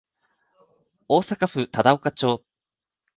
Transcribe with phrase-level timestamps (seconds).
[1.07, 2.43] 大阪府忠岡町